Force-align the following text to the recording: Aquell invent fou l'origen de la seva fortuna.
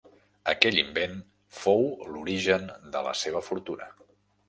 Aquell 0.53 0.79
invent 0.83 1.13
fou 1.59 1.85
l'origen 2.15 2.69
de 2.97 3.07
la 3.11 3.17
seva 3.25 3.47
fortuna. 3.53 3.97